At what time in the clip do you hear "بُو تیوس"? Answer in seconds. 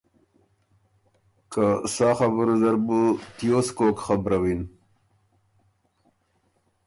2.85-3.67